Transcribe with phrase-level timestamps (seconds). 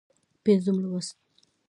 [0.43, 1.15] پينځم لوست